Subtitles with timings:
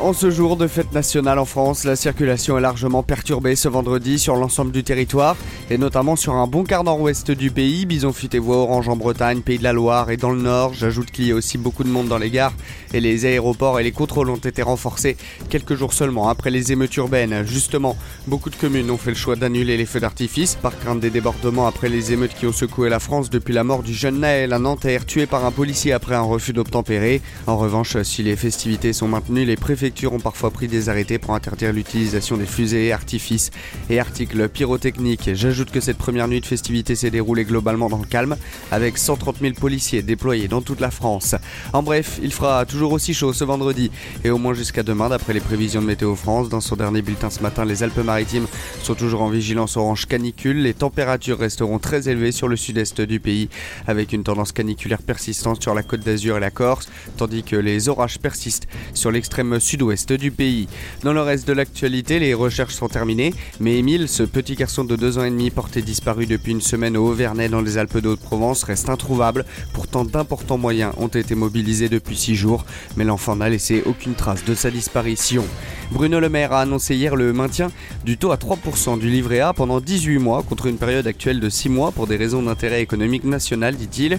[0.00, 4.20] En ce jour de fête nationale en France, la circulation est largement perturbée ce vendredi
[4.20, 5.36] sur l'ensemble du territoire
[5.70, 9.40] et notamment sur un bon quart nord-ouest du pays, Bison et Voie Orange en Bretagne,
[9.40, 10.72] Pays de la Loire et dans le nord.
[10.72, 12.52] J'ajoute qu'il y a aussi beaucoup de monde dans les gares
[12.94, 15.16] et les aéroports et les contrôles ont été renforcés
[15.50, 17.44] quelques jours seulement après les émeutes urbaines.
[17.44, 17.96] Justement,
[18.28, 21.66] beaucoup de communes ont fait le choix d'annuler les feux d'artifice par crainte des débordements
[21.66, 24.60] après les émeutes qui ont secoué la France depuis la mort du jeune Naël, un
[24.60, 27.20] Nanterre tué par un policier après un refus d'obtempérer.
[27.48, 31.34] En revanche, si les festivités sont maintenues, les préfets ont parfois pris des arrêtés pour
[31.34, 33.50] interdire l'utilisation des fusées, artifices
[33.90, 35.30] et articles pyrotechniques.
[35.34, 38.36] J'ajoute que cette première nuit de festivité s'est déroulée globalement dans le calme,
[38.70, 41.34] avec 130 000 policiers déployés dans toute la France.
[41.72, 43.90] En bref, il fera toujours aussi chaud ce vendredi,
[44.24, 46.48] et au moins jusqu'à demain d'après les prévisions de Météo France.
[46.48, 48.46] Dans son dernier bulletin ce matin, les Alpes-Maritimes
[48.82, 50.62] sont toujours en vigilance orange canicule.
[50.62, 53.48] Les températures resteront très élevées sur le sud-est du pays,
[53.86, 57.88] avec une tendance caniculaire persistante sur la côte d'Azur et la Corse, tandis que les
[57.88, 60.68] orages persistent sur l'extrême sud ouest du pays.
[61.02, 64.96] Dans le reste de l'actualité, les recherches sont terminées, mais Émile, ce petit garçon de
[64.96, 68.08] 2 ans et demi porté disparu depuis une semaine au Auvernais dans les Alpes de
[68.08, 69.44] Haute-Provence, reste introuvable.
[69.72, 72.64] Pourtant, d'importants moyens ont été mobilisés depuis 6 jours,
[72.96, 75.44] mais l'enfant n'a laissé aucune trace de sa disparition.
[75.90, 77.70] Bruno Le Maire a annoncé hier le maintien
[78.04, 81.48] du taux à 3% du livret A pendant 18 mois contre une période actuelle de
[81.48, 84.18] 6 mois pour des raisons d'intérêt économique national, dit-il.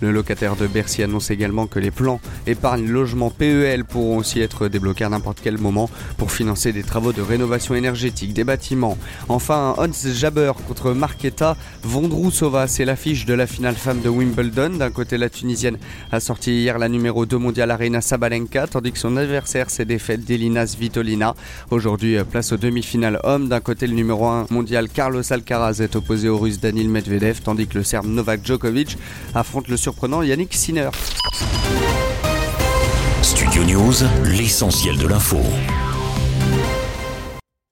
[0.00, 4.68] Le locataire de Bercy annonce également que les plans épargne logement PEL pourront aussi être
[4.68, 5.88] débloqués à n'importe quel moment
[6.18, 8.98] pour financer des travaux de rénovation énergétique des bâtiments.
[9.28, 14.76] Enfin, Hans Jabber contre Marketa, Vondrousova, c'est l'affiche de la finale femme de Wimbledon.
[14.76, 15.78] D'un côté, la Tunisienne
[16.12, 20.24] a sorti hier la numéro 2 mondiale Arena Sabalenka, tandis que son adversaire s'est défaite
[20.24, 21.34] d'Elina Svitolina.
[21.70, 23.48] Aujourd'hui, place aux demi-finales hommes.
[23.48, 27.66] D'un côté, le numéro 1 mondial Carlos Alcaraz est opposé au russe Danil Medvedev, tandis
[27.66, 28.98] que le serbe Novak Djokovic
[29.34, 30.90] affronte le surprenant Yannick Sinner.
[33.22, 35.38] Studio News, l'essentiel de l'info.